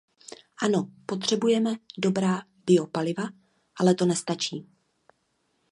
[0.61, 3.23] Ano, potřebujeme dobrá biopaliva,
[3.79, 4.67] ale to nestačí.